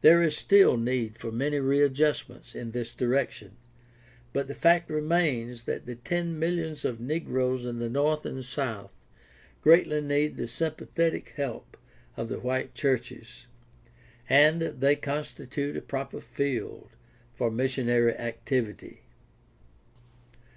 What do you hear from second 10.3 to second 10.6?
the